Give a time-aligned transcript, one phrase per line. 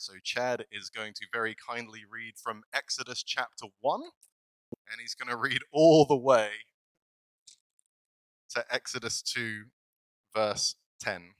[0.00, 5.28] So Chad is going to very kindly read from Exodus chapter 1, and he's going
[5.28, 6.48] to read all the way
[8.54, 9.64] to Exodus 2,
[10.34, 11.32] verse 10.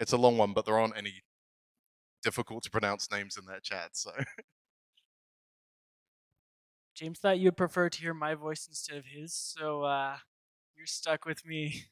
[0.00, 1.22] It's a long one, but there aren't any
[2.24, 4.10] difficult to pronounce names in there, Chad, so.
[6.96, 10.16] James thought you'd prefer to hear my voice instead of his, so uh,
[10.76, 11.84] you're stuck with me.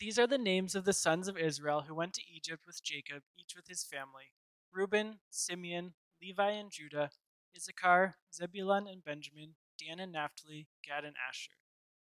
[0.00, 3.22] These are the names of the sons of Israel who went to Egypt with Jacob,
[3.38, 4.32] each with his family
[4.72, 7.10] Reuben, Simeon, Levi and Judah,
[7.54, 11.52] Issachar, Zebulun and Benjamin, Dan and Naphtali, Gad and Asher.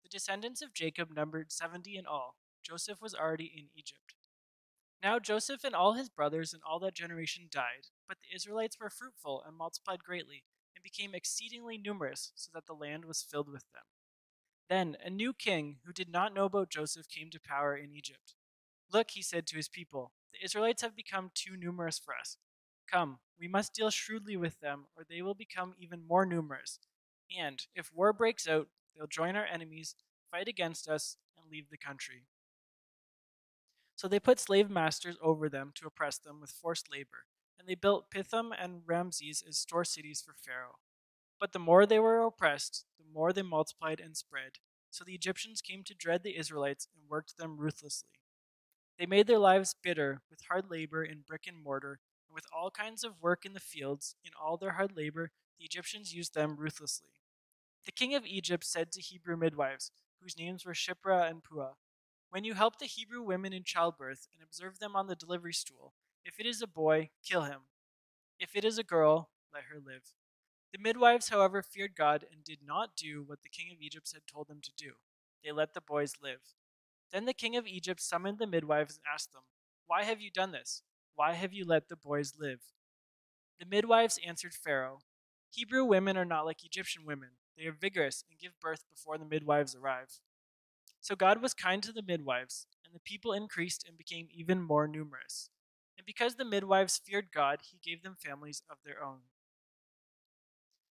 [0.04, 2.36] The descendants of Jacob numbered seventy in all.
[2.62, 4.16] Joseph was already in Egypt.
[5.02, 8.90] Now Joseph and all his brothers and all that generation died, but the Israelites were
[8.90, 10.44] fruitful and multiplied greatly,
[10.76, 13.84] and became exceedingly numerous, so that the land was filled with them.
[14.70, 18.34] Then a new king, who did not know about Joseph, came to power in Egypt.
[18.92, 22.38] Look, he said to his people, the Israelites have become too numerous for us.
[22.92, 26.80] Come, we must deal shrewdly with them, or they will become even more numerous.
[27.38, 29.96] And if war breaks out, they'll join our enemies,
[30.32, 32.26] fight against us, and leave the country.
[33.96, 37.26] So they put slave masters over them to oppress them with forced labor,
[37.58, 40.80] and they built Pithom and Ramses as store cities for Pharaoh.
[41.40, 44.54] But the more they were oppressed, the more they multiplied and spread.
[44.90, 48.20] So the Egyptians came to dread the Israelites and worked them ruthlessly.
[48.98, 52.72] They made their lives bitter with hard labor in brick and mortar, and with all
[52.72, 54.16] kinds of work in the fields.
[54.24, 57.20] In all their hard labor, the Egyptians used them ruthlessly.
[57.86, 61.74] The king of Egypt said to Hebrew midwives, whose names were Shiphrah and Puah,
[62.30, 65.94] When you help the Hebrew women in childbirth and observe them on the delivery stool,
[66.24, 67.62] if it is a boy, kill him.
[68.40, 70.14] If it is a girl, let her live.
[70.76, 74.24] The midwives, however, feared God and did not do what the king of Egypt had
[74.28, 74.96] told them to do.
[75.42, 76.42] They let the boys live.
[77.14, 79.44] Then the king of Egypt summoned the midwives and asked them,
[79.88, 80.84] Why have you done this?
[81.16, 82.60] Why have you let the boys live?
[83.58, 85.00] The midwives answered Pharaoh,
[85.50, 87.30] Hebrew women are not like Egyptian women.
[87.58, 90.20] They are vigorous and give birth before the midwives arrive.
[91.00, 94.90] So God was kind to the midwives, and the people increased and became even more
[94.90, 95.50] numerous.
[95.98, 99.20] And because the midwives feared God, he gave them families of their own.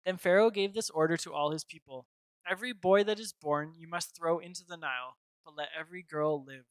[0.04, 2.06] Then Pharaoh gave this order to all his people
[2.48, 6.42] Every boy that is born you must throw into the Nile, but let every girl
[6.42, 6.66] live.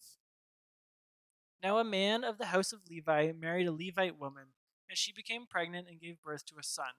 [1.62, 4.48] Now a man of the house of Levi married a Levite woman,
[4.90, 6.94] and she became pregnant and gave birth to a son.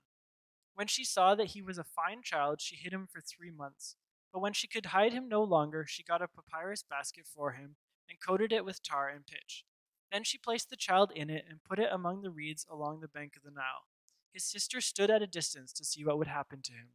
[0.74, 3.96] When she saw that he was a fine child, she hid him for three months.
[4.32, 7.76] But when she could hide him no longer, she got a papyrus basket for him
[8.08, 9.64] and coated it with tar and pitch.
[10.12, 13.08] Then she placed the child in it and put it among the reeds along the
[13.08, 13.89] bank of the Nile.
[14.32, 16.88] His sister stood at a distance to see what would happen to him.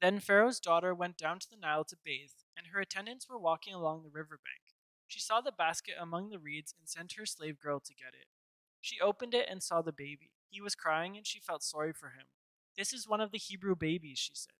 [0.00, 3.74] Then Pharaoh's daughter went down to the Nile to bathe, and her attendants were walking
[3.74, 4.74] along the river bank.
[5.06, 8.26] She saw the basket among the reeds and sent her slave girl to get it.
[8.80, 10.30] She opened it and saw the baby.
[10.48, 12.26] He was crying, and she felt sorry for him.
[12.76, 14.54] This is one of the Hebrew babies, she said.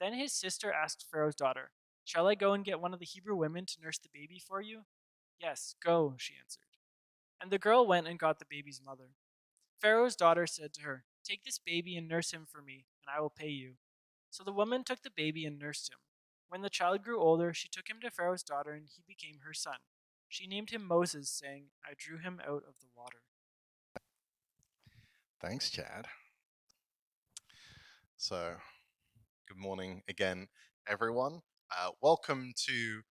[0.00, 1.70] Then his sister asked Pharaoh's daughter,
[2.04, 4.60] Shall I go and get one of the Hebrew women to nurse the baby for
[4.60, 4.82] you?
[5.40, 6.62] Yes, go, she answered.
[7.40, 9.10] And the girl went and got the baby's mother.
[9.80, 13.20] Pharaoh's daughter said to her, Take this baby and nurse him for me, and I
[13.20, 13.74] will pay you.
[14.30, 15.98] So the woman took the baby and nursed him.
[16.48, 19.54] When the child grew older, she took him to Pharaoh's daughter, and he became her
[19.54, 19.76] son.
[20.28, 23.22] She named him Moses, saying, I drew him out of the water.
[25.40, 26.06] Thanks, Chad.
[28.16, 28.56] So,
[29.48, 30.48] good morning again,
[30.86, 31.40] everyone.
[31.76, 33.02] Uh, welcome to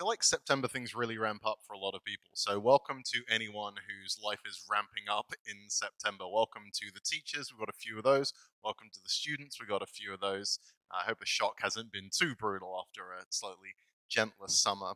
[0.00, 2.30] feel like September things really ramp up for a lot of people.
[2.32, 6.24] So, welcome to anyone whose life is ramping up in September.
[6.26, 8.32] Welcome to the teachers, we've got a few of those.
[8.64, 10.58] Welcome to the students, we've got a few of those.
[10.90, 13.74] I hope the shock hasn't been too brutal after a slightly
[14.08, 14.94] gentler summer.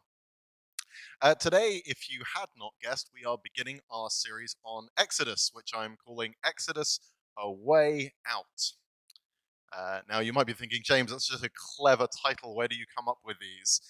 [1.20, 5.72] Uh, today, if you had not guessed, we are beginning our series on Exodus, which
[5.76, 6.98] I'm calling Exodus
[7.38, 8.72] A Way Out.
[9.76, 12.54] Uh, now, you might be thinking, James, that's just a clever title.
[12.54, 13.82] Where do you come up with these?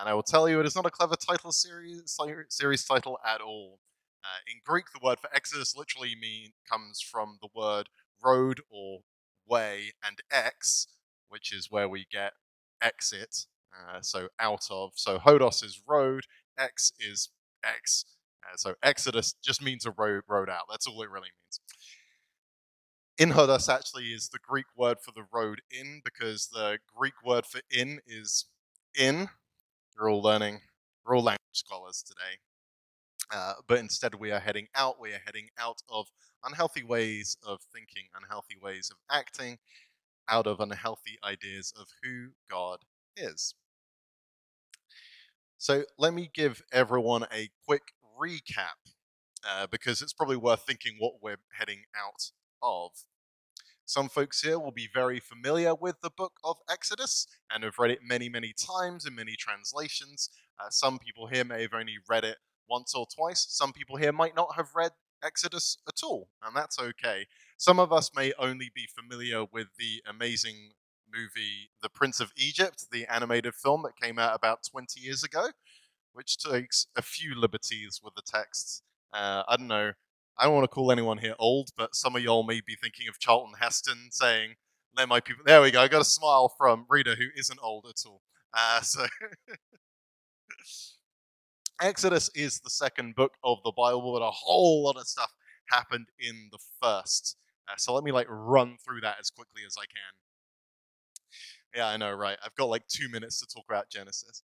[0.00, 2.16] And I will tell you, it is not a clever title series
[2.48, 3.78] series title at all.
[4.24, 7.88] Uh, in Greek, the word for Exodus literally mean comes from the word
[8.24, 9.00] road or
[9.46, 10.88] way, and ex,
[11.28, 12.32] which is where we get
[12.82, 13.46] exit.
[13.72, 14.92] Uh, so out of.
[14.94, 16.24] So hodos is road,
[16.58, 17.28] ex is
[17.64, 18.04] ex.
[18.44, 20.64] Uh, so Exodus just means a road road out.
[20.70, 21.60] That's all it really means.
[23.18, 27.46] In Hodos actually is the Greek word for the road in because the Greek word
[27.46, 28.44] for in is
[28.98, 29.28] in,
[29.98, 30.60] we're all learning,
[31.04, 32.38] we're all language scholars today.
[33.32, 35.00] Uh, but instead, we are heading out.
[35.00, 36.06] We are heading out of
[36.44, 39.58] unhealthy ways of thinking, unhealthy ways of acting,
[40.28, 42.80] out of unhealthy ideas of who God
[43.16, 43.54] is.
[45.58, 47.82] So, let me give everyone a quick
[48.20, 48.92] recap
[49.48, 52.30] uh, because it's probably worth thinking what we're heading out
[52.62, 52.90] of.
[53.86, 57.92] Some folks here will be very familiar with the book of Exodus and have read
[57.92, 60.28] it many, many times in many translations.
[60.58, 62.38] Uh, some people here may have only read it
[62.68, 63.46] once or twice.
[63.48, 64.90] Some people here might not have read
[65.22, 67.26] Exodus at all, and that's okay.
[67.58, 70.72] Some of us may only be familiar with the amazing
[71.08, 75.50] movie The Prince of Egypt, the animated film that came out about 20 years ago,
[76.12, 78.82] which takes a few liberties with the text.
[79.12, 79.92] Uh, I don't know.
[80.38, 83.08] I don't want to call anyone here old, but some of y'all may be thinking
[83.08, 84.56] of Charlton Heston saying,
[84.96, 85.80] "Let my people." There we go.
[85.80, 88.22] I got a smile from Rita, who isn't old at all.
[88.52, 89.06] Uh, so,
[91.80, 95.32] Exodus is the second book of the Bible, but a whole lot of stuff
[95.70, 97.36] happened in the first.
[97.68, 100.14] Uh, so let me like run through that as quickly as I can.
[101.74, 102.38] Yeah, I know, right?
[102.44, 104.42] I've got like two minutes to talk about Genesis.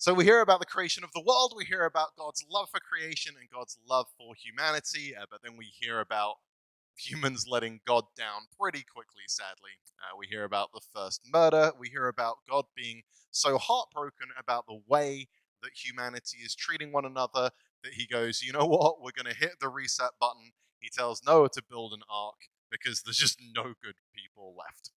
[0.00, 2.78] So we hear about the creation of the world, we hear about God's love for
[2.78, 6.36] creation and God's love for humanity, uh, but then we hear about
[6.96, 9.72] humans letting God down pretty quickly, sadly.
[9.98, 13.02] Uh, we hear about the first murder, we hear about God being
[13.32, 15.26] so heartbroken about the way
[15.64, 17.50] that humanity is treating one another
[17.82, 20.52] that he goes, you know what, we're going to hit the reset button.
[20.78, 22.38] He tells Noah to build an ark
[22.70, 24.92] because there's just no good people left.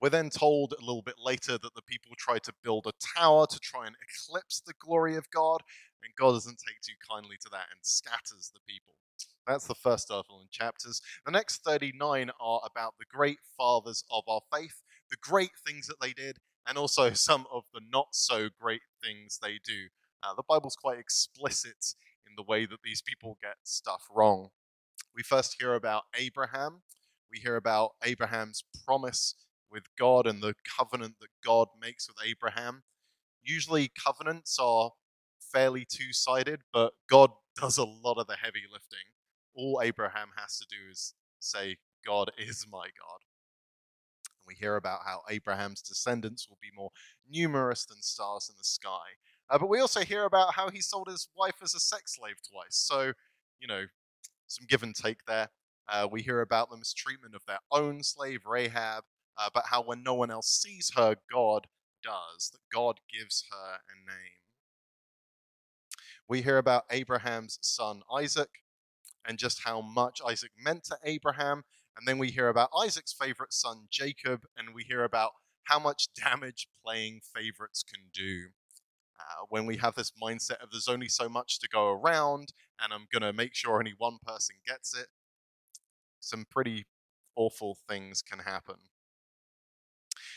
[0.00, 3.46] We're then told a little bit later that the people try to build a tower
[3.46, 5.62] to try and eclipse the glory of God,
[6.02, 8.94] and God doesn't take too kindly to that and scatters the people.
[9.46, 11.00] That's the first of in chapters.
[11.24, 16.00] The next 39 are about the great fathers of our faith, the great things that
[16.00, 19.86] they did, and also some of the not so great things they do.
[20.22, 21.94] Uh, the Bible's quite explicit
[22.26, 24.48] in the way that these people get stuff wrong.
[25.14, 26.82] We first hear about Abraham.
[27.30, 29.34] We hear about Abraham's promise
[29.70, 32.82] with God and the covenant that God makes with Abraham.
[33.42, 34.90] Usually, covenants are
[35.40, 37.30] fairly two sided, but God
[37.60, 38.98] does a lot of the heavy lifting.
[39.54, 43.20] All Abraham has to do is say, God is my God.
[44.38, 46.90] And we hear about how Abraham's descendants will be more
[47.28, 49.16] numerous than stars in the sky.
[49.48, 52.36] Uh, but we also hear about how he sold his wife as a sex slave
[52.50, 52.76] twice.
[52.76, 53.12] So,
[53.60, 53.84] you know,
[54.46, 55.48] some give and take there.
[55.88, 59.04] Uh, we hear about the mistreatment of their own slave, Rahab,
[59.38, 61.66] uh, but how when no one else sees her, God
[62.02, 64.40] does, that God gives her a name.
[66.28, 68.48] We hear about Abraham's son Isaac
[69.26, 71.62] and just how much Isaac meant to Abraham.
[71.96, 75.32] And then we hear about Isaac's favorite son, Jacob, and we hear about
[75.64, 78.48] how much damage playing favorites can do.
[79.18, 82.92] Uh, when we have this mindset of there's only so much to go around and
[82.92, 85.06] I'm going to make sure only one person gets it,
[86.20, 86.86] some pretty
[87.34, 88.76] awful things can happen.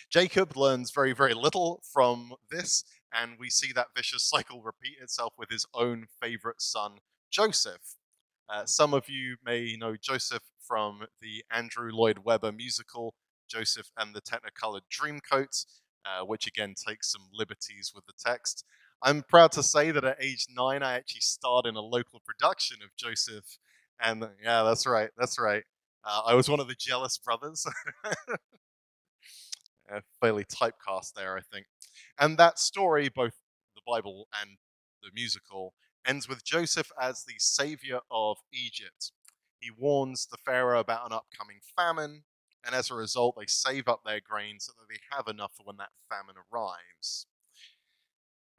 [0.10, 2.84] Jacob learns very, very little from this,
[3.14, 6.94] and we see that vicious cycle repeat itself with his own favorite son,
[7.32, 7.96] Joseph.
[8.50, 13.14] Uh, some of you may know Joseph from the Andrew Lloyd Webber musical,
[13.48, 15.66] Joseph and the Technicolored Dreamcoat,
[16.06, 18.66] uh, which again takes some liberties with the text.
[19.04, 22.78] I'm proud to say that at age nine, I actually starred in a local production
[22.84, 23.58] of Joseph.
[24.02, 25.64] And yeah, that's right, that's right.
[26.04, 27.66] Uh, I was one of the jealous brothers.
[30.22, 31.66] fairly typecast there, I think.
[32.20, 33.34] And that story, both
[33.76, 34.58] the Bible and
[35.02, 35.74] the musical,
[36.06, 39.12] ends with Joseph as the savior of Egypt.
[39.60, 42.24] He warns the Pharaoh about an upcoming famine,
[42.66, 45.64] and as a result, they save up their grain so that they have enough for
[45.64, 47.26] when that famine arrives.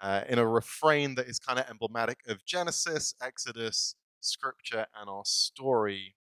[0.03, 5.25] Uh, in a refrain that is kind of emblematic of Genesis, Exodus, Scripture, and our
[5.25, 6.15] story,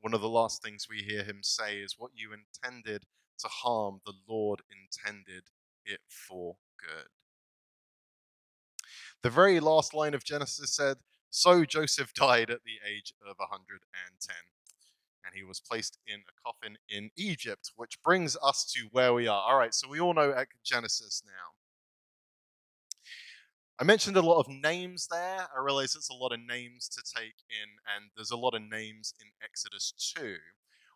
[0.00, 3.04] one of the last things we hear him say is, What you intended
[3.38, 5.44] to harm, the Lord intended
[5.84, 7.08] it for good.
[9.22, 10.98] The very last line of Genesis said,
[11.30, 14.36] So Joseph died at the age of 110,
[15.24, 19.26] and he was placed in a coffin in Egypt, which brings us to where we
[19.26, 19.42] are.
[19.42, 21.54] All right, so we all know Genesis now.
[23.78, 25.48] I mentioned a lot of names there.
[25.56, 28.62] I realize it's a lot of names to take in, and there's a lot of
[28.62, 30.36] names in Exodus 2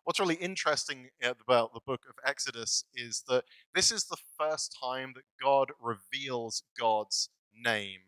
[0.09, 3.43] what's really interesting eh, about the book of Exodus is that
[3.75, 7.99] this is the first time that God reveals God's name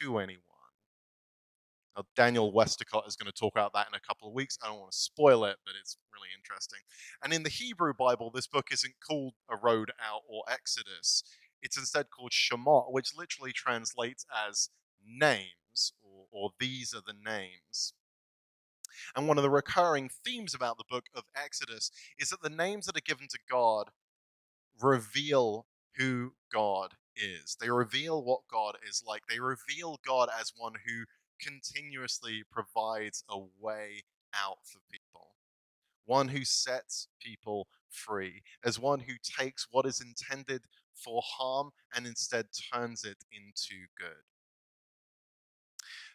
[0.00, 0.42] to anyone.
[1.96, 4.58] Now, Daniel Westacott is going to talk about that in a couple of weeks.
[4.60, 6.80] I don't want to spoil it, but it's really interesting.
[7.22, 11.22] And in the Hebrew Bible, this book isn't called A Road Out or Exodus.
[11.62, 14.70] It's instead called Shemot, which literally translates as
[15.06, 17.92] names, or, or these are the names.
[19.14, 22.86] And one of the recurring themes about the book of Exodus is that the names
[22.86, 23.90] that are given to God
[24.80, 27.56] reveal who God is.
[27.60, 29.22] They reveal what God is like.
[29.26, 31.04] They reveal God as one who
[31.40, 34.02] continuously provides a way
[34.34, 35.32] out for people,
[36.04, 40.62] one who sets people free, as one who takes what is intended
[40.94, 44.35] for harm and instead turns it into good.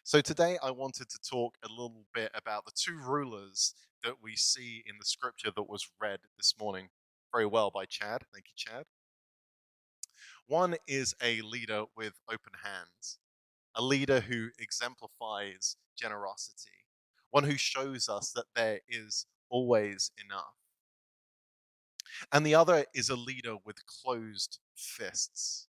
[0.04, 4.34] So today I wanted to talk a little bit about the two rulers that we
[4.34, 6.88] see in the scripture that was read this morning
[7.32, 8.24] very well by Chad.
[8.32, 8.84] Thank you, Chad.
[10.48, 13.20] One is a leader with open hands,
[13.76, 16.84] a leader who exemplifies generosity,
[17.30, 20.56] one who shows us that there is always enough.
[22.32, 25.68] And the other is a leader with closed fists,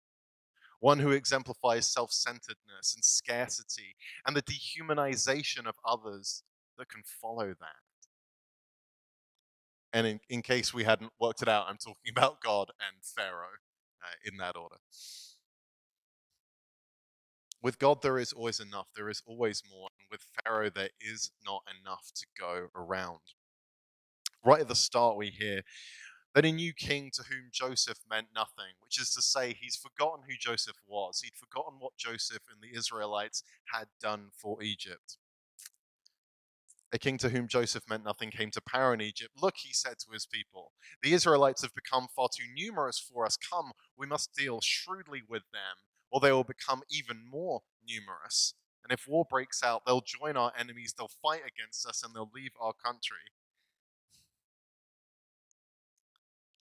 [0.83, 3.95] one who exemplifies self centeredness and scarcity
[4.27, 6.43] and the dehumanization of others
[6.77, 7.83] that can follow that.
[9.93, 13.61] And in, in case we hadn't worked it out, I'm talking about God and Pharaoh
[14.03, 14.79] uh, in that order.
[17.63, 19.89] With God, there is always enough, there is always more.
[20.01, 23.21] And with Pharaoh, there is not enough to go around.
[24.45, 25.63] Right at the start, we hear
[26.35, 30.25] that a new king to whom Joseph meant nothing, which is to say, he's forgotten
[30.27, 31.21] who Joseph was.
[31.21, 35.19] He'd forgotten what Joseph and the Israelites had done for Egypt.
[36.95, 39.33] A king to whom Joseph meant nothing came to power in Egypt.
[39.41, 40.73] Look, he said to his people,
[41.03, 43.37] the Israelites have become far too numerous for us.
[43.37, 45.77] Come, we must deal shrewdly with them,
[46.11, 48.55] or they will become even more numerous.
[48.85, 52.31] And if war breaks out, they'll join our enemies, they'll fight against us, and they'll
[52.35, 53.33] leave our country.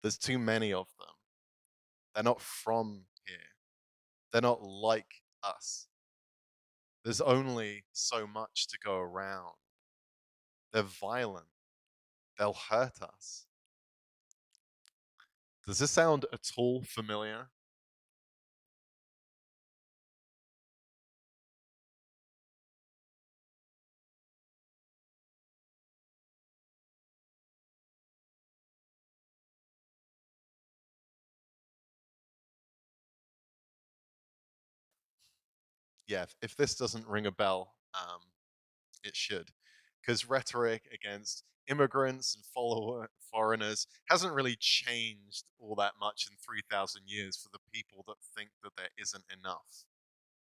[0.02, 1.14] There's too many of them.
[2.14, 3.38] They're not from here,
[4.32, 5.88] they're not like us.
[7.04, 9.54] There's only so much to go around.
[10.74, 11.48] They're violent.
[12.38, 13.46] They'll hurt us.
[15.66, 17.50] Does this sound at all familiar?
[36.10, 38.22] Yeah, if this doesn't ring a bell, um,
[39.04, 39.50] it should.
[40.02, 47.04] Because rhetoric against immigrants and follower foreigners hasn't really changed all that much in 3000
[47.06, 49.86] years for the people that think that there isn't enough.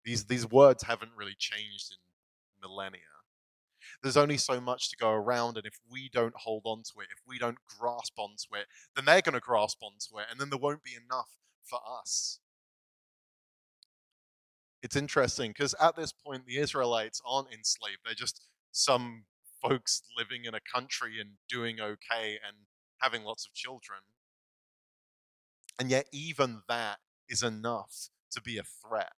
[0.06, 1.98] These these words haven't really changed in
[2.70, 3.02] millennia.
[4.02, 7.08] There's only so much to go around and if we don't hold on to it
[7.12, 10.50] if we don't grasp onto it then they're going to grasp onto it and then
[10.50, 12.40] there won't be enough for us
[14.82, 19.24] it's interesting because at this point the israelites aren't enslaved they're just some
[19.62, 22.58] folks living in a country and doing okay and
[23.00, 24.00] having lots of children.
[25.80, 29.14] And yet, even that is enough to be a threat.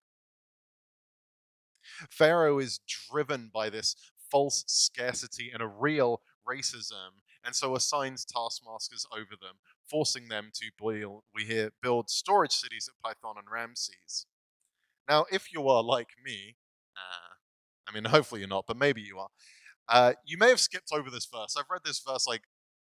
[2.09, 3.95] Pharaoh is driven by this
[4.31, 9.55] false scarcity and a real racism, and so assigns taskmasters over them,
[9.89, 14.27] forcing them to build, we hear, build storage cities at Pithom and Ramses.
[15.11, 16.55] Now, if you are like me,
[16.95, 17.33] uh,
[17.89, 19.27] I mean, hopefully you're not, but maybe you are.
[19.89, 21.55] Uh, you may have skipped over this verse.
[21.57, 22.43] I've read this verse like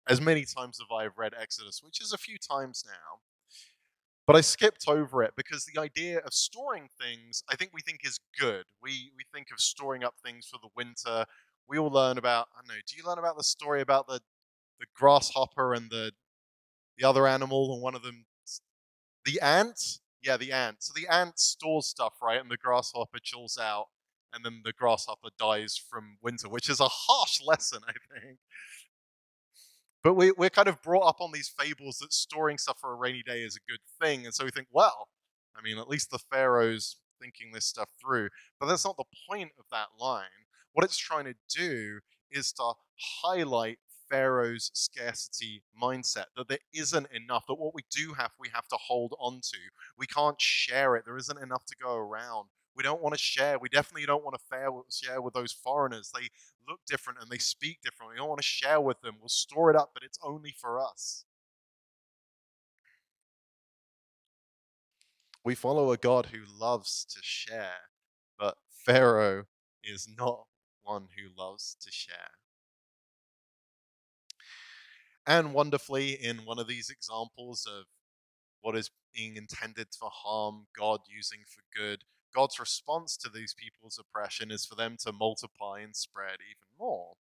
[0.08, 3.20] as many times as I've read Exodus, which is a few times now.
[4.26, 8.00] But I skipped over it because the idea of storing things, I think we think
[8.06, 8.64] is good.
[8.82, 11.26] We we think of storing up things for the winter.
[11.68, 12.48] We all learn about.
[12.56, 12.82] I don't know.
[12.88, 14.22] Do you learn about the story about the
[14.80, 16.14] the grasshopper and the
[16.98, 18.26] the other animal, and one of them,
[19.26, 20.00] the ant?
[20.26, 20.78] Yeah, the ant.
[20.80, 23.88] So the ant stores stuff, right, and the grasshopper chills out
[24.34, 28.40] and then the grasshopper dies from winter, which is a harsh lesson, I think.
[30.04, 32.96] But we, we're kind of brought up on these fables that storing stuff for a
[32.96, 34.26] rainy day is a good thing.
[34.26, 35.10] And so we think, well,
[35.56, 38.30] I mean, at least the Pharaoh's thinking this stuff through.
[38.60, 40.26] But that's not the point of that line.
[40.74, 42.74] What it's trying to do is to
[43.24, 43.80] highlight
[44.10, 48.78] Pharaoh's scarcity mindset that there isn't enough, that what we do have, we have to
[48.78, 49.58] hold on to.
[49.98, 53.58] We can't share it, there isn't enough to go around we don't want to share.
[53.58, 56.12] We definitely don't want to share with those foreigners.
[56.14, 56.28] They
[56.68, 58.12] look different and they speak different.
[58.12, 59.16] We don't want to share with them.
[59.20, 61.24] We'll store it up, but it's only for us.
[65.44, 67.92] We follow a God who loves to share,
[68.38, 69.46] but Pharaoh
[69.84, 70.46] is not
[70.84, 72.32] one who loves to share.
[75.28, 77.86] And wonderfully, in one of these examples of
[78.62, 82.04] what is being intended for harm, God using for good,
[82.34, 87.14] God's response to these people's oppression is for them to multiply and spread even more.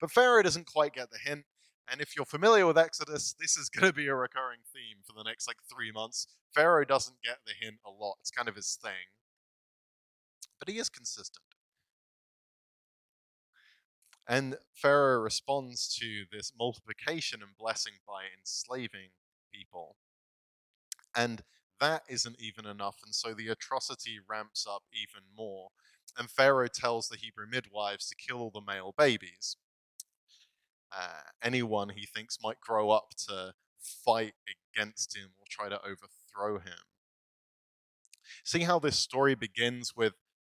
[0.00, 1.44] But Pharaoh doesn't quite get the hint.
[1.90, 5.12] And if you're familiar with Exodus, this is going to be a recurring theme for
[5.12, 6.28] the next like three months.
[6.54, 9.10] Pharaoh doesn't get the hint a lot, it's kind of his thing.
[10.58, 11.44] But he is consistent.
[14.28, 19.10] And Pharaoh responds to this multiplication and blessing by enslaving
[19.52, 19.96] people.
[21.14, 21.42] And
[21.80, 22.96] that isn't even enough.
[23.04, 25.70] And so the atrocity ramps up even more.
[26.16, 29.56] And Pharaoh tells the Hebrew midwives to kill all the male babies.
[30.96, 34.34] Uh, anyone he thinks might grow up to fight
[34.76, 36.84] against him or try to overthrow him.
[38.44, 40.14] See how this story begins with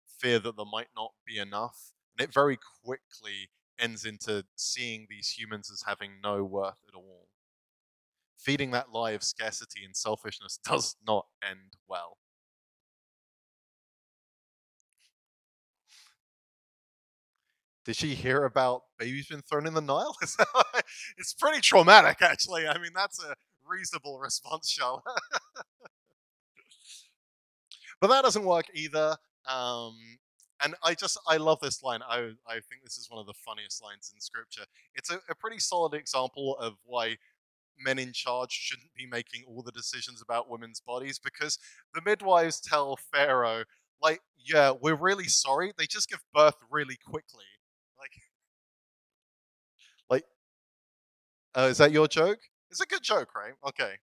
[0.08, 1.92] fear that there might not be enough?
[2.18, 7.28] And it very quickly ends into seeing these humans as having no worth at all.
[8.38, 12.18] Feeding that lie of scarcity and selfishness does not end well.
[17.86, 20.16] Did she hear about babies being thrown in the Nile?
[21.18, 22.68] it's pretty traumatic, actually.
[22.68, 25.04] I mean, that's a reasonable response, Charlotte.
[28.02, 29.16] but that doesn't work either.
[29.48, 29.96] Um,
[30.64, 32.02] and I just I love this line.
[32.08, 34.66] I I think this is one of the funniest lines in scripture.
[34.96, 37.18] It's a, a pretty solid example of why
[37.80, 41.60] men in charge shouldn't be making all the decisions about women's bodies because
[41.94, 43.66] the midwives tell Pharaoh,
[44.02, 45.74] like, yeah, we're really sorry.
[45.78, 47.46] They just give birth really quickly.
[48.00, 48.12] Like,
[50.10, 50.26] like,
[51.56, 52.40] uh, is that your joke?
[52.72, 53.54] It's a good joke, right?
[53.68, 53.96] Okay.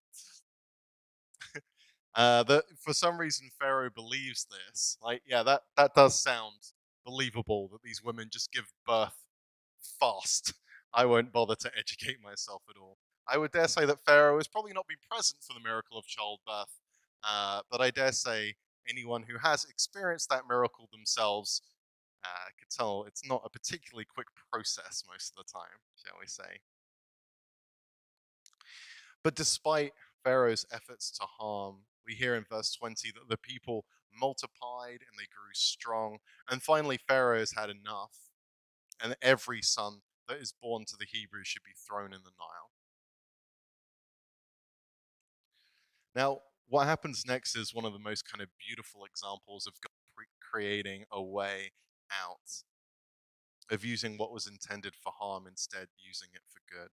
[2.14, 4.98] Uh, that for some reason Pharaoh believes this.
[5.02, 6.56] Like, yeah, that that does sound
[7.04, 9.16] believable that these women just give birth
[9.98, 10.52] fast.
[10.94, 12.98] I won't bother to educate myself at all.
[13.26, 16.06] I would dare say that Pharaoh has probably not been present for the miracle of
[16.06, 16.80] childbirth,
[17.24, 18.56] uh, but I dare say
[18.88, 21.62] anyone who has experienced that miracle themselves
[22.24, 26.26] uh, could tell it's not a particularly quick process most of the time, shall we
[26.26, 26.60] say.
[29.24, 29.92] But despite
[30.24, 33.84] Pharaoh's efforts to harm we hear in verse 20 that the people
[34.18, 36.18] multiplied and they grew strong.
[36.50, 38.12] And finally, Pharaoh has had enough,
[39.02, 42.70] and every son that is born to the Hebrews should be thrown in the Nile.
[46.14, 49.88] Now, what happens next is one of the most kind of beautiful examples of God
[50.52, 51.72] creating a way
[52.10, 52.62] out,
[53.70, 56.88] of using what was intended for harm instead using it for good.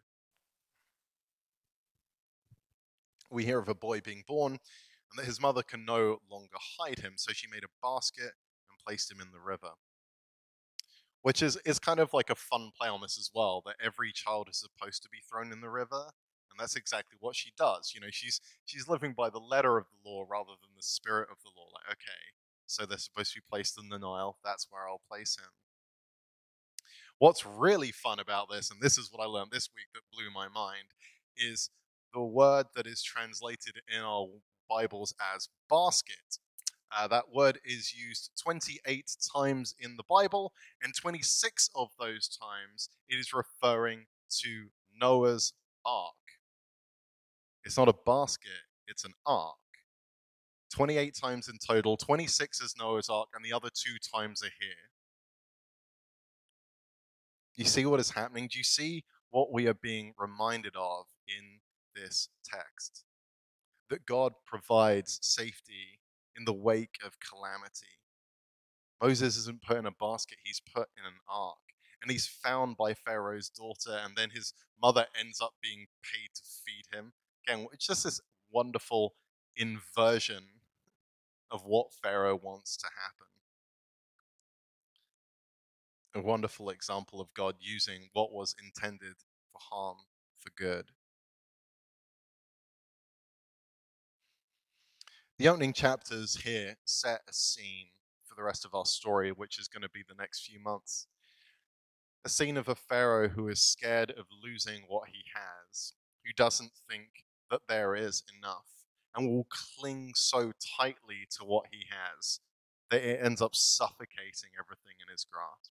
[3.30, 4.60] We hear of a boy being born
[5.12, 8.34] and that his mother can no longer hide him, so she made a basket
[8.70, 9.72] and placed him in the river.
[11.22, 14.12] Which is, is kind of like a fun play on this as well, that every
[14.14, 16.12] child is supposed to be thrown in the river,
[16.50, 17.92] and that's exactly what she does.
[17.94, 21.28] You know, she's she's living by the letter of the law rather than the spirit
[21.32, 21.68] of the law.
[21.74, 22.34] Like, okay,
[22.68, 25.50] so they're supposed to be placed in the Nile, that's where I'll place him.
[27.18, 30.32] What's really fun about this, and this is what I learned this week that blew
[30.34, 30.94] my mind,
[31.36, 31.70] is
[32.14, 34.28] the word that is translated in our
[34.70, 36.38] Bibles as basket.
[36.96, 42.90] Uh, that word is used 28 times in the Bible, and 26 of those times
[43.08, 44.06] it is referring
[44.42, 44.68] to
[45.00, 45.54] Noah's
[45.86, 46.14] ark.
[47.64, 49.56] It's not a basket, it's an ark.
[50.72, 54.90] 28 times in total, 26 is Noah's ark, and the other two times are here.
[57.56, 58.48] You see what is happening?
[58.52, 61.60] Do you see what we are being reminded of in
[61.96, 63.04] this text?
[63.90, 66.00] That God provides safety
[66.38, 68.00] in the wake of calamity.
[69.02, 71.58] Moses isn't put in a basket, he's put in an ark.
[72.02, 76.42] And he's found by Pharaoh's daughter, and then his mother ends up being paid to
[76.44, 77.12] feed him.
[77.46, 78.22] Again, it's just this
[78.52, 79.16] wonderful
[79.58, 80.44] inversion
[81.52, 83.28] of what Pharaoh wants to happen.
[86.16, 89.16] A wonderful example of God using what was intended
[89.52, 89.98] for harm
[90.38, 90.92] for good.
[95.40, 97.92] The opening chapters here set a scene
[98.26, 101.08] for the rest of our story, which is going to be the next few months.
[102.26, 105.94] A scene of a Pharaoh who is scared of losing what he has,
[106.26, 108.68] who doesn't think that there is enough,
[109.16, 112.42] and will cling so tightly to what he has
[112.92, 115.72] that it ends up suffocating everything in his grasp.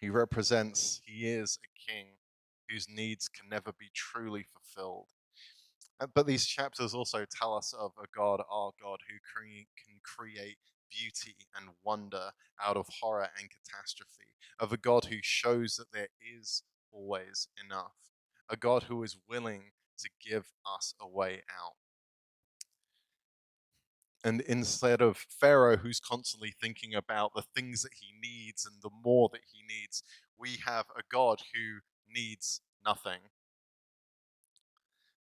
[0.00, 2.06] He represents, he is a king
[2.70, 5.08] whose needs can never be truly fulfilled
[6.00, 10.00] Uh, but these chapters also tell us of a God, our God, who cre- can
[10.04, 10.58] create
[10.90, 12.30] beauty and wonder
[12.64, 17.94] out of horror and catastrophe, of a God who shows that there is always enough,
[18.48, 21.74] a God who is willing to give us a way out.
[24.24, 28.90] And instead of Pharaoh, who's constantly thinking about the things that he needs and the
[29.04, 30.02] more that he needs,
[30.38, 31.80] we have a God who
[32.12, 33.20] needs nothing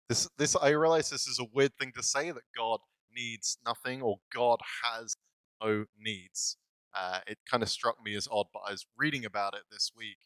[0.09, 2.81] this, this, I realize this is a weird thing to say that God
[3.15, 5.17] needs nothing or God has
[5.63, 6.57] no needs.
[6.95, 9.91] Uh, it kind of struck me as odd, but I was reading about it this
[9.97, 10.19] week.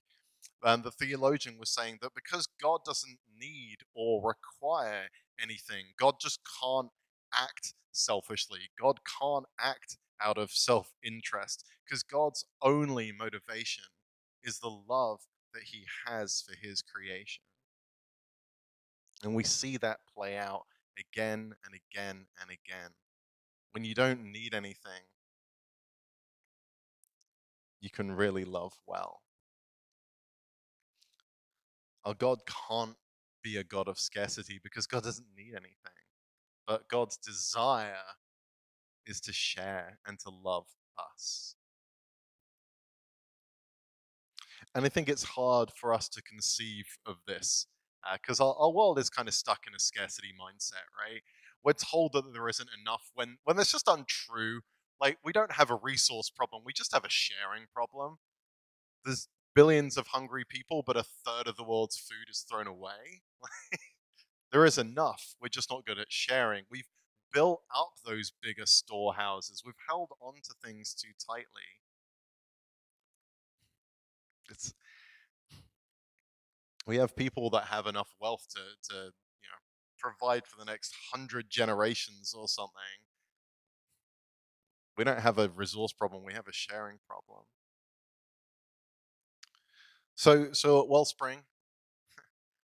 [0.63, 5.09] And the theologian was saying that because God doesn't need or require
[5.43, 6.91] anything, God just can't
[7.35, 8.71] act selfishly.
[8.81, 13.85] God can't act out of self interest because God's only motivation
[14.45, 15.21] is the love
[15.55, 17.43] that he has for his creation.
[19.23, 20.65] And we see that play out
[20.99, 22.91] again and again and again.
[23.73, 25.03] When you don't need anything,
[27.81, 29.23] you can really love well.
[32.05, 32.97] Our God can't
[33.43, 35.77] be a God of scarcity because God doesn't need anything.
[36.67, 37.95] But God's desire
[39.07, 40.67] is to share and to love
[40.99, 41.55] us.
[44.75, 47.67] And I think it's hard for us to conceive of this
[48.13, 51.23] because uh, our, our world is kind of stuck in a scarcity mindset, right?
[51.63, 54.61] We're told that there isn't enough when when that's just untrue.
[55.01, 58.19] Like we don't have a resource problem, we just have a sharing problem.
[59.05, 63.23] There's billions of hungry people, but a third of the world's food is thrown away.
[64.53, 65.35] there is enough.
[65.41, 66.65] We're just not good at sharing.
[66.71, 66.89] We've
[67.33, 69.63] built up those bigger storehouses.
[69.65, 71.81] We've held on to things too tightly.
[74.51, 74.75] It's
[76.91, 79.61] we have people that have enough wealth to to you know
[79.97, 82.99] provide for the next hundred generations or something.
[84.99, 86.25] We don't have a resource problem.
[86.25, 87.45] We have a sharing problem.
[90.17, 91.45] So so at Wellspring,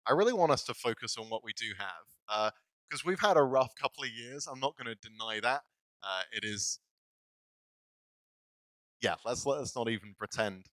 [0.05, 2.51] I really want us to focus on what we do have
[2.91, 4.49] because uh, we've had a rough couple of years.
[4.51, 5.63] I'm not going to deny that.
[6.03, 6.81] Uh, it is
[9.01, 10.65] yeah, let's let's not even pretend.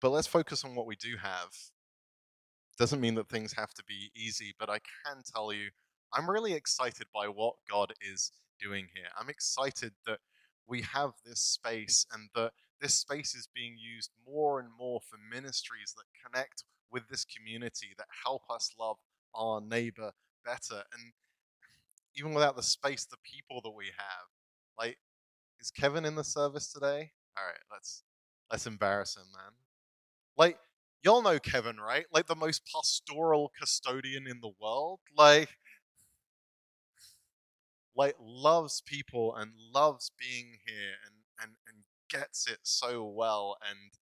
[0.00, 1.48] But let's focus on what we do have.
[2.78, 5.70] Doesn't mean that things have to be easy, but I can tell you
[6.12, 9.06] I'm really excited by what God is doing here.
[9.18, 10.18] I'm excited that
[10.66, 15.16] we have this space and that this space is being used more and more for
[15.16, 18.96] ministries that connect with this community, that help us love
[19.34, 20.12] our neighbor
[20.44, 20.82] better.
[20.92, 21.12] And
[22.14, 24.28] even without the space, the people that we have,
[24.78, 24.98] like,
[25.60, 27.12] is Kevin in the service today?
[27.38, 28.02] All right, let's
[28.50, 29.52] let's embarrass him, man.
[30.36, 30.58] Like,
[31.02, 32.06] y'all know Kevin, right?
[32.12, 35.00] Like the most pastoral custodian in the world.
[35.16, 35.48] Like,
[37.96, 41.78] like loves people and loves being here and and and
[42.10, 43.92] gets it so well and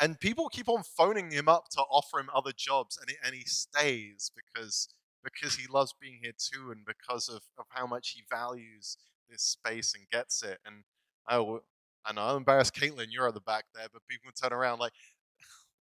[0.00, 3.34] and people keep on phoning him up to offer him other jobs and he, and
[3.34, 4.88] he stays because
[5.24, 8.96] because he loves being here too and because of, of how much he values
[9.30, 10.84] this space and gets it and
[11.30, 11.60] oh,
[12.06, 14.78] I, I know I'm embarrassed Caitlin you're at the back there but people turn around
[14.80, 14.92] like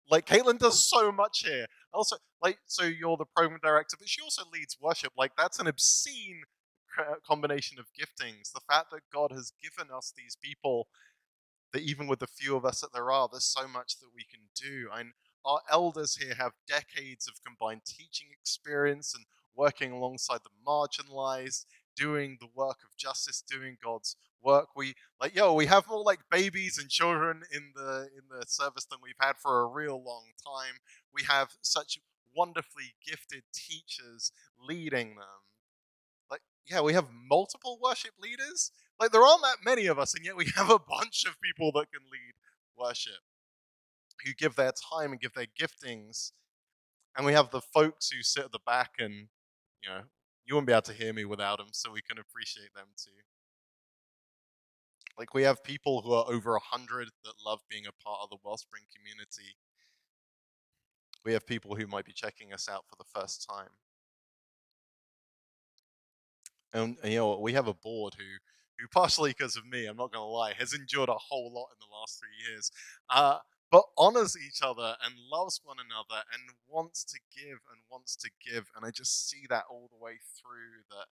[0.09, 1.67] like Caitlin does so much here.
[1.93, 5.13] Also, like, so you're the program director, but she also leads worship.
[5.17, 6.41] Like, that's an obscene
[7.25, 8.51] combination of giftings.
[8.51, 10.87] The fact that God has given us these people,
[11.73, 14.25] that even with the few of us that there are, there's so much that we
[14.29, 14.89] can do.
[14.93, 15.11] And
[15.45, 21.65] our elders here have decades of combined teaching experience and working alongside the marginalized,
[21.99, 24.69] doing the work of justice, doing God's work.
[24.75, 28.85] We like yo, we have more like babies and children in the in the service
[28.85, 30.75] than we've had for a real long time.
[31.13, 31.99] We have such
[32.35, 35.43] wonderfully gifted teachers leading them.
[36.31, 38.71] Like yeah, we have multiple worship leaders.
[38.99, 41.71] Like there aren't that many of us, and yet we have a bunch of people
[41.73, 42.33] that can lead
[42.77, 43.21] worship,
[44.25, 46.31] who give their time and give their giftings.
[47.17, 49.27] And we have the folks who sit at the back and
[49.83, 50.01] you know
[50.49, 53.11] you won't be able to hear me without them, so we can appreciate them too.
[55.17, 58.31] Like we have people who are over a hundred that love being a part of
[58.31, 59.55] the Wellspring community.
[61.23, 63.69] We have people who might be checking us out for the first time.
[66.73, 68.23] And, and you know we have a board who
[68.79, 71.67] who partially because of me, I'm not going to lie, has endured a whole lot
[71.73, 72.71] in the last three years,
[73.09, 73.39] uh,
[73.71, 78.29] but honors each other and loves one another and wants to give and wants to
[78.43, 78.71] give.
[78.75, 81.07] And I just see that all the way through that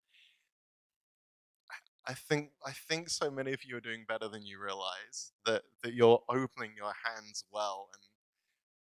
[2.07, 5.31] I think I think so many of you are doing better than you realize.
[5.45, 8.03] That that you're opening your hands well and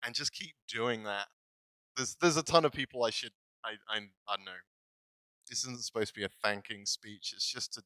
[0.05, 1.27] and just keep doing that.
[1.95, 3.31] There's there's a ton of people I should
[3.63, 3.97] I I,
[4.27, 4.51] I don't know.
[5.49, 7.33] This isn't supposed to be a thanking speech.
[7.35, 7.83] It's just to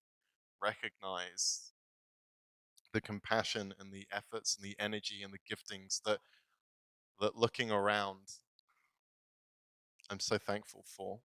[0.62, 1.74] recognize
[2.94, 6.20] the compassion and the efforts and the energy and the giftings that
[7.20, 8.20] that looking around
[10.10, 11.20] I'm so thankful for.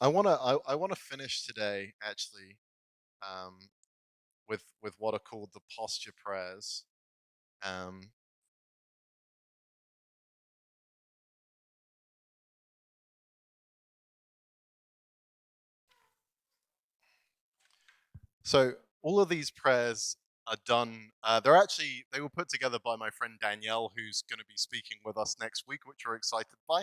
[0.00, 2.58] I want to I, I want to finish today actually
[3.22, 3.58] um,
[4.48, 6.84] with with what are called the posture prayers.
[7.64, 8.10] Um,
[18.42, 20.16] So all of these prayers
[20.48, 21.10] are done.
[21.22, 24.56] Uh, they're actually they were put together by my friend Danielle, who's going to be
[24.56, 26.82] speaking with us next week, which we're excited by.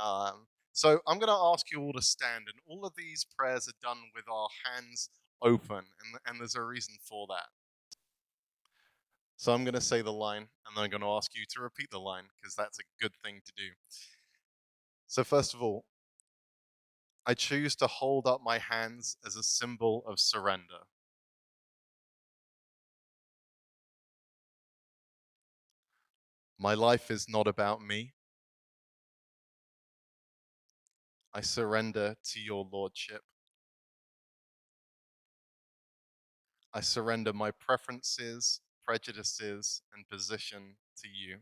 [0.00, 3.68] Um, so I'm going to ask you all to stand, and all of these prayers
[3.68, 5.08] are done with our hands
[5.40, 7.48] open, and, and there's a reason for that.
[9.38, 11.62] So I'm going to say the line, and then I'm going to ask you to
[11.62, 13.70] repeat the line because that's a good thing to do.
[15.06, 15.84] So first of all,
[17.26, 20.84] I choose to hold up my hands as a symbol of surrender.
[26.58, 28.12] My life is not about me.
[31.32, 33.22] I surrender to your lordship.
[36.72, 41.38] I surrender my preferences, prejudices, and position to you.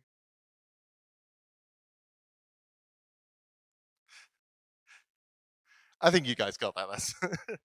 [6.00, 7.12] I think you guys got that.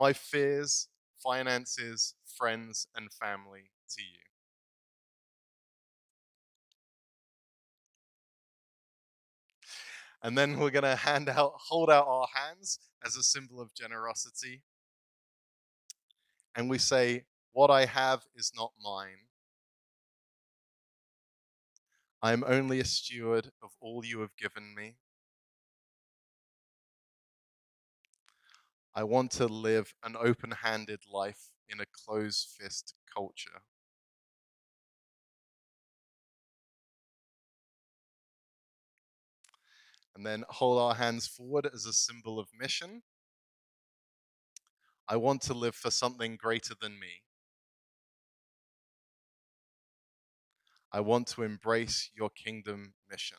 [0.00, 0.88] My fears,
[1.22, 4.31] finances, friends, and family to you.
[10.22, 13.74] And then we're going to hand out, hold out our hands as a symbol of
[13.74, 14.62] generosity.
[16.54, 19.26] And we say, What I have is not mine.
[22.22, 24.94] I am only a steward of all you have given me.
[28.94, 33.62] I want to live an open handed life in a closed fist culture.
[40.14, 43.02] And then hold our hands forward as a symbol of mission.
[45.08, 47.22] I want to live for something greater than me.
[50.92, 53.38] I want to embrace your kingdom mission.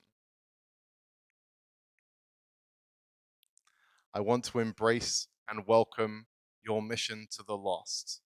[4.13, 6.25] I want to embrace and welcome
[6.63, 8.21] your mission to the lost.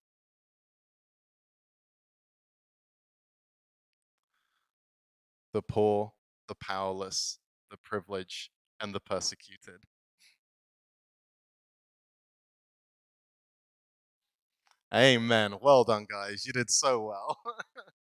[5.52, 6.12] The poor,
[6.46, 7.38] the powerless,
[7.70, 8.50] the privileged,
[8.80, 9.82] and the persecuted.
[14.94, 15.56] Amen.
[15.60, 16.46] Well done, guys.
[16.46, 17.38] You did so well.